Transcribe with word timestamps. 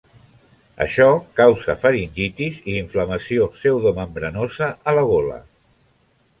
Això 0.85 1.05
causa 1.39 1.75
faringitis 1.81 2.57
i 2.73 2.79
inflamació 2.85 3.47
pseudomembranosa 3.59 4.73
a 4.93 4.99
la 5.01 5.09
gola. 5.15 5.41